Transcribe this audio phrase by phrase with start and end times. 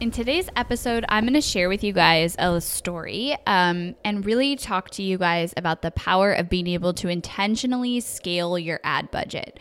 [0.00, 4.54] In today's episode, I'm going to share with you guys a story um, and really
[4.54, 9.10] talk to you guys about the power of being able to intentionally scale your ad
[9.10, 9.58] budget.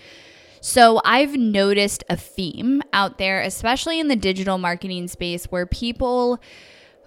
[0.61, 6.39] So, I've noticed a theme out there, especially in the digital marketing space, where people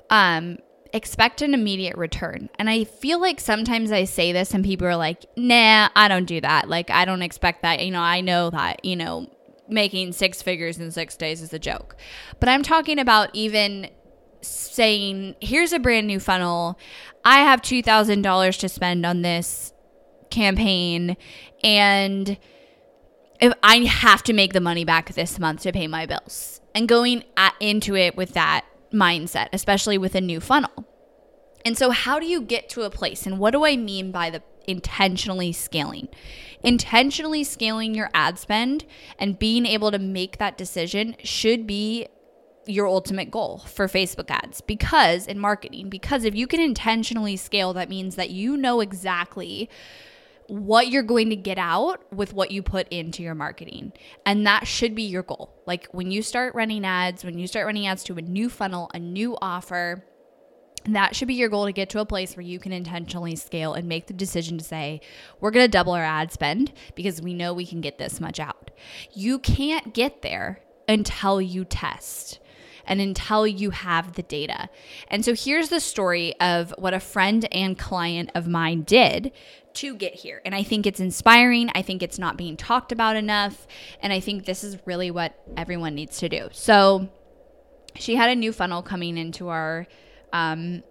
[0.08, 0.58] um,
[0.92, 2.48] expect an immediate return.
[2.58, 6.26] And I feel like sometimes I say this and people are like, nah, I don't
[6.26, 6.68] do that.
[6.68, 7.84] Like, I don't expect that.
[7.84, 9.30] You know, I know that, you know,
[9.70, 11.96] making six figures in six days is a joke.
[12.38, 13.88] But I'm talking about even
[14.42, 16.78] saying, here's a brand new funnel.
[17.24, 19.72] I have $2,000 to spend on this
[20.30, 21.16] campaign.
[21.62, 22.38] And
[23.40, 26.88] if I have to make the money back this month to pay my bills and
[26.88, 30.86] going at, into it with that mindset, especially with a new funnel.
[31.64, 33.26] And so, how do you get to a place?
[33.26, 36.08] And what do I mean by the intentionally scaling?
[36.62, 38.84] Intentionally scaling your ad spend
[39.18, 42.06] and being able to make that decision should be
[42.66, 47.72] your ultimate goal for Facebook ads because in marketing, because if you can intentionally scale,
[47.72, 49.68] that means that you know exactly
[50.50, 53.92] what you're going to get out with what you put into your marketing.
[54.26, 55.54] And that should be your goal.
[55.64, 58.90] Like when you start running ads, when you start running ads to a new funnel,
[58.92, 60.04] a new offer,
[60.84, 63.74] that should be your goal to get to a place where you can intentionally scale
[63.74, 65.00] and make the decision to say,
[65.40, 68.40] we're going to double our ad spend because we know we can get this much
[68.40, 68.70] out.
[69.12, 72.40] You can't get there until you test
[72.86, 74.68] and until you have the data.
[75.08, 79.32] And so here's the story of what a friend and client of mine did
[79.74, 80.42] to get here.
[80.44, 81.70] And I think it's inspiring.
[81.74, 83.68] I think it's not being talked about enough.
[84.02, 86.48] And I think this is really what everyone needs to do.
[86.52, 87.08] So
[87.94, 89.86] she had a new funnel coming into our
[90.32, 90.82] um,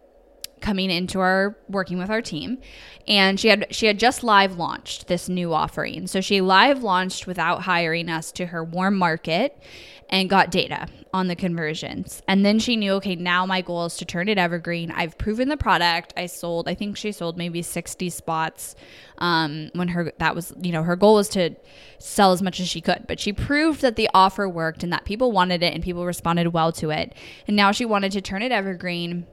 [0.61, 2.59] coming into our working with our team.
[3.07, 6.07] And she had she had just live launched this new offering.
[6.07, 9.61] So she live launched without hiring us to her warm market
[10.09, 12.21] and got data on the conversions.
[12.27, 14.91] And then she knew okay now my goal is to turn it evergreen.
[14.91, 16.13] I've proven the product.
[16.17, 18.75] I sold i think she sold maybe 60 spots
[19.19, 21.55] um, when her that was you know her goal was to
[21.99, 23.05] sell as much as she could.
[23.07, 26.47] But she proved that the offer worked and that people wanted it and people responded
[26.49, 27.13] well to it.
[27.47, 29.27] And now she wanted to turn it evergreen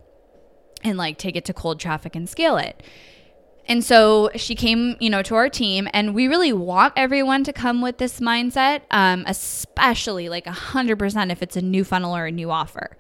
[0.85, 2.83] and like take it to cold traffic and scale it.
[3.69, 7.53] And so she came, you know, to our team, and we really want everyone to
[7.53, 12.17] come with this mindset, um, especially like a hundred percent if it's a new funnel
[12.17, 12.97] or a new offer.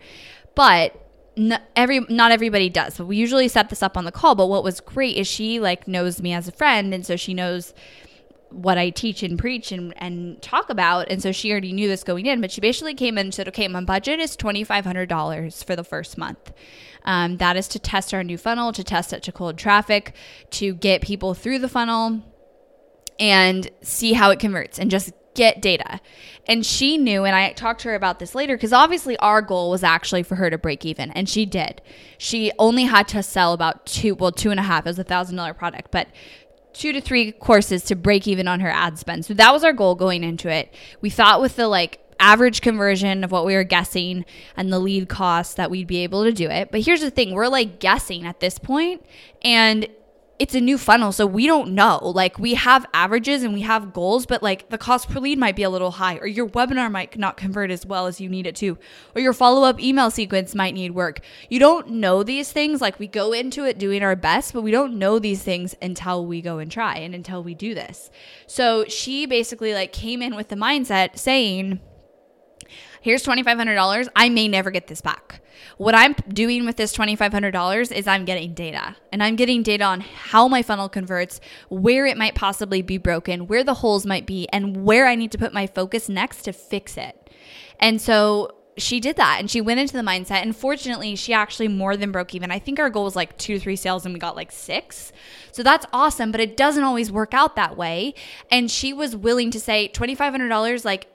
[0.55, 1.01] But
[1.37, 2.97] not every not everybody does.
[2.97, 4.35] But we usually set this up on the call.
[4.35, 7.35] But what was great is she like knows me as a friend, and so she
[7.35, 7.73] knows
[8.51, 11.11] what I teach and preach and, and talk about.
[11.11, 13.49] And so she already knew this going in, but she basically came in and said,
[13.49, 16.53] okay, my budget is $2,500 for the first month.
[17.05, 20.15] Um, that is to test our new funnel, to test it to cold traffic,
[20.51, 22.23] to get people through the funnel
[23.19, 26.01] and see how it converts and just get data.
[26.49, 29.71] And she knew, and I talked to her about this later, because obviously our goal
[29.71, 31.83] was actually for her to break even, and she did.
[32.19, 34.87] She only had to sell about two, well, two and a half.
[34.87, 36.09] It was a thousand dollar product, but
[36.79, 39.25] two to three courses to break even on her ad spend.
[39.25, 40.73] So that was our goal going into it.
[41.01, 44.25] We thought with the like average conversion of what we were guessing
[44.57, 46.71] and the lead cost that we'd be able to do it.
[46.71, 49.05] But here's the thing, we're like guessing at this point
[49.43, 49.87] and
[50.39, 51.99] it's a new funnel, so we don't know.
[52.03, 55.57] Like we have averages and we have goals, but like the cost per lead might
[55.57, 58.47] be a little high, or your webinar might not convert as well as you need
[58.47, 58.79] it to,
[59.15, 61.21] or your follow up email sequence might need work.
[61.49, 62.81] You don't know these things.
[62.81, 66.27] Like we go into it doing our best, but we don't know these things until
[66.27, 68.11] we go and try and until we do this.
[68.47, 71.81] So she basically like came in with the mindset saying,
[73.07, 74.09] here's $2,500.
[74.17, 75.41] I may never get this back.
[75.77, 80.01] What I'm doing with this $2,500 is I'm getting data and I'm getting data on
[80.01, 84.49] how my funnel converts, where it might possibly be broken, where the holes might be,
[84.53, 87.31] and where I need to put my focus next to fix it.
[87.79, 90.43] And so she did that and she went into the mindset.
[90.43, 92.51] And fortunately, she actually more than broke even.
[92.51, 95.13] I think our goal was like two to three sales and we got like six.
[95.53, 98.15] So that's awesome, but it doesn't always work out that way.
[98.51, 101.07] And she was willing to say $2,500, like,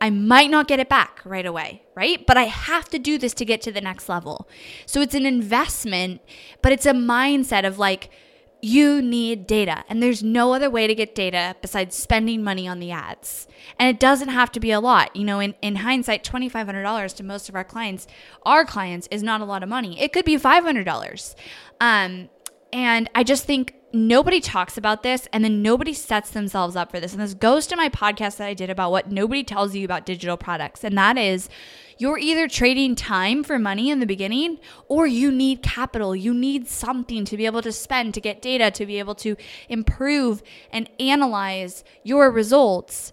[0.00, 2.26] I might not get it back right away, right?
[2.26, 4.48] But I have to do this to get to the next level.
[4.86, 6.22] So it's an investment,
[6.62, 8.10] but it's a mindset of like,
[8.62, 12.78] you need data, and there's no other way to get data besides spending money on
[12.78, 13.48] the ads.
[13.78, 15.14] And it doesn't have to be a lot.
[15.16, 18.06] You know, in, in hindsight, $2,500 to most of our clients,
[18.44, 20.00] our clients, is not a lot of money.
[20.00, 21.34] It could be $500.
[21.80, 22.28] Um,
[22.72, 27.00] and I just think nobody talks about this and then nobody sets themselves up for
[27.00, 27.12] this.
[27.12, 30.06] And this goes to my podcast that I did about what nobody tells you about
[30.06, 30.84] digital products.
[30.84, 31.48] And that is
[31.98, 34.58] you're either trading time for money in the beginning
[34.88, 36.16] or you need capital.
[36.16, 39.36] You need something to be able to spend, to get data, to be able to
[39.68, 40.42] improve
[40.72, 43.12] and analyze your results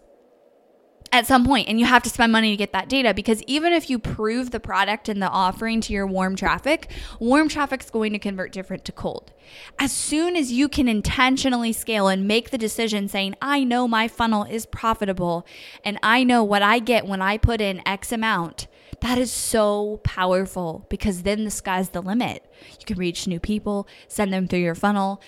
[1.18, 3.74] at some point and you have to spend money to get that data because even
[3.74, 7.90] if you prove the product and the offering to your warm traffic warm traffic is
[7.90, 9.32] going to convert different to cold.
[9.80, 14.08] As soon as you can intentionally scale and make the decision saying i know my
[14.08, 15.46] funnel is profitable
[15.84, 18.68] and i know what i get when i put in x amount
[19.02, 22.44] that is so powerful because then the sky's the limit.
[22.80, 25.22] You can reach new people send them through your funnel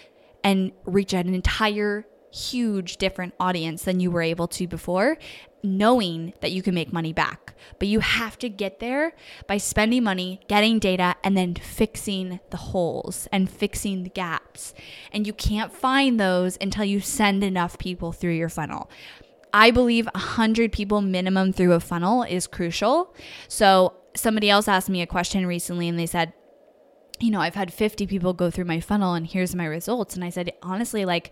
[0.44, 5.18] and reach an entire huge different audience than you were able to before
[5.63, 7.53] knowing that you can make money back.
[7.77, 9.13] But you have to get there
[9.47, 14.73] by spending money, getting data, and then fixing the holes and fixing the gaps.
[15.11, 18.89] And you can't find those until you send enough people through your funnel.
[19.53, 23.15] I believe 100 people minimum through a funnel is crucial.
[23.47, 26.33] So, somebody else asked me a question recently and they said,
[27.21, 30.16] you know, I've had 50 people go through my funnel and here's my results.
[30.16, 31.31] And I said, honestly, like,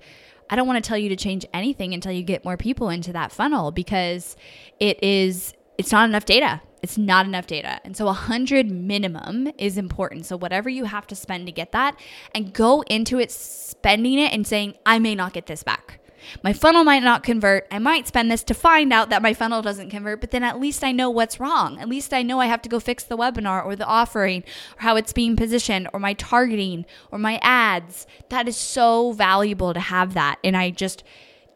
[0.49, 3.11] I don't want to tell you to change anything until you get more people into
[3.13, 4.35] that funnel because
[4.79, 6.61] it is it's not enough data.
[6.81, 7.79] It's not enough data.
[7.83, 10.25] And so 100 minimum is important.
[10.25, 11.99] So whatever you have to spend to get that
[12.33, 15.96] and go into it spending it and saying I may not get this back.
[16.43, 17.67] My funnel might not convert.
[17.71, 20.59] I might spend this to find out that my funnel doesn't convert, but then at
[20.59, 21.79] least I know what's wrong.
[21.79, 24.43] At least I know I have to go fix the webinar or the offering
[24.77, 28.07] or how it's being positioned or my targeting or my ads.
[28.29, 30.39] That is so valuable to have that.
[30.43, 31.03] And I just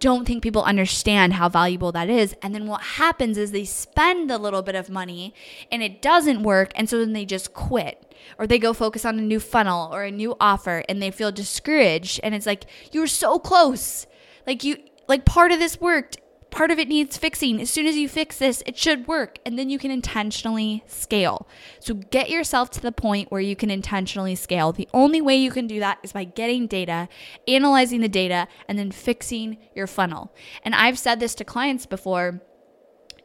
[0.01, 2.35] don't think people understand how valuable that is.
[2.41, 5.33] And then what happens is they spend a little bit of money
[5.71, 6.71] and it doesn't work.
[6.75, 10.03] And so then they just quit or they go focus on a new funnel or
[10.03, 12.19] a new offer and they feel discouraged.
[12.23, 14.07] And it's like, you were so close.
[14.45, 14.77] Like you
[15.07, 16.17] like part of this worked.
[16.49, 17.61] Part of it needs fixing.
[17.61, 21.47] As soon as you fix this, it should work and then you can intentionally scale.
[21.79, 24.73] So get yourself to the point where you can intentionally scale.
[24.73, 27.07] The only way you can do that is by getting data,
[27.47, 30.35] analyzing the data, and then fixing your funnel.
[30.63, 32.41] And I've said this to clients before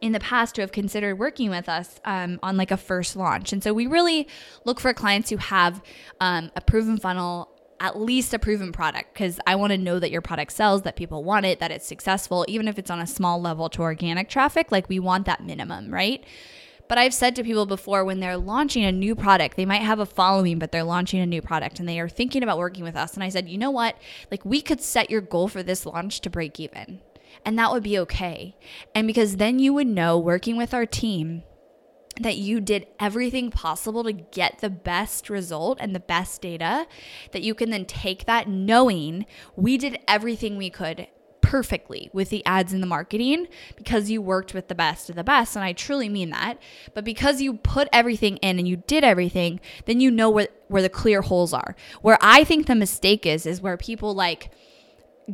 [0.00, 3.52] in the past who have considered working with us um, on like a first launch.
[3.52, 4.28] And so we really
[4.64, 5.82] look for clients who have
[6.20, 7.48] um, a proven funnel,
[7.80, 10.96] at least a proven product because I want to know that your product sells, that
[10.96, 14.28] people want it, that it's successful, even if it's on a small level to organic
[14.28, 14.72] traffic.
[14.72, 16.24] Like we want that minimum, right?
[16.88, 19.98] But I've said to people before when they're launching a new product, they might have
[19.98, 22.96] a following, but they're launching a new product and they are thinking about working with
[22.96, 23.14] us.
[23.14, 23.96] And I said, you know what?
[24.30, 27.00] Like we could set your goal for this launch to break even.
[27.44, 28.56] And that would be okay.
[28.94, 31.42] And because then you would know working with our team
[32.20, 36.86] that you did everything possible to get the best result and the best data,
[37.32, 41.08] that you can then take that knowing we did everything we could
[41.46, 45.22] perfectly with the ads and the marketing because you worked with the best of the
[45.22, 45.54] best.
[45.54, 46.58] And I truly mean that.
[46.92, 50.82] But because you put everything in and you did everything, then you know where, where
[50.82, 51.76] the clear holes are.
[52.02, 54.50] Where I think the mistake is, is where people like,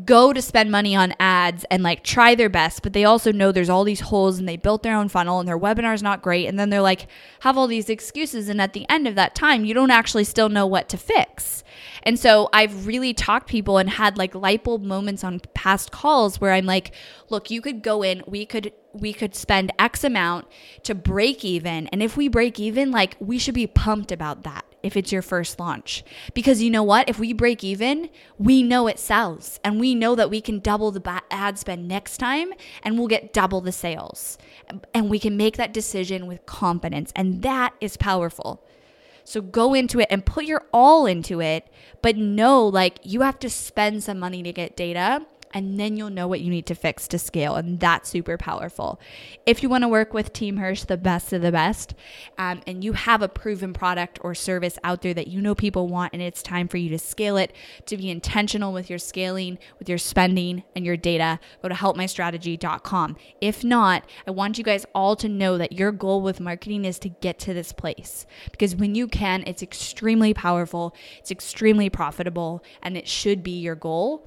[0.04, 3.52] go to spend money on ads and like try their best, but they also know
[3.52, 6.46] there's all these holes and they built their own funnel and their webinar's not great.
[6.46, 7.06] And then they're like,
[7.40, 8.48] have all these excuses.
[8.48, 11.62] And at the end of that time, you don't actually still know what to fix.
[12.04, 16.40] And so I've really talked people and had like light bulb moments on past calls
[16.40, 16.92] where I'm like,
[17.28, 20.46] look, you could go in, we could we could spend X amount
[20.82, 21.86] to break even.
[21.88, 25.22] And if we break even, like we should be pumped about that if it's your
[25.22, 26.04] first launch.
[26.34, 27.08] Because you know what?
[27.08, 30.90] If we break even, we know it sells and we know that we can double
[30.90, 34.38] the ad spend next time and we'll get double the sales.
[34.94, 37.12] And we can make that decision with confidence.
[37.14, 38.64] And that is powerful.
[39.24, 41.68] So go into it and put your all into it,
[42.00, 46.10] but know like you have to spend some money to get data and then you'll
[46.10, 47.56] know what you need to fix to scale.
[47.56, 49.00] And that's super powerful.
[49.46, 51.94] If you want to work with Team Hirsch, the best of the best,
[52.38, 55.88] um, and you have a proven product or service out there that you know people
[55.88, 57.52] want, and it's time for you to scale it,
[57.86, 63.16] to be intentional with your scaling, with your spending, and your data, go to helpmystrategy.com.
[63.40, 66.98] If not, I want you guys all to know that your goal with marketing is
[67.00, 72.62] to get to this place because when you can, it's extremely powerful, it's extremely profitable,
[72.82, 74.26] and it should be your goal.